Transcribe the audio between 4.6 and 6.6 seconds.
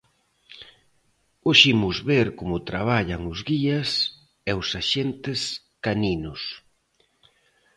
os axentes caninos.